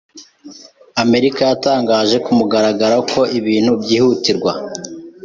[1.03, 4.51] Amerika yatangaje ku mugaragaro ko ibintu byihutirwa.